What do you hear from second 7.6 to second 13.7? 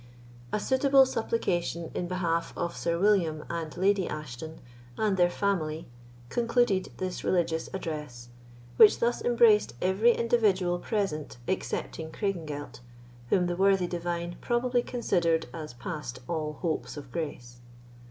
address, which thus embraced every individual present excepting Craigengelt, whom the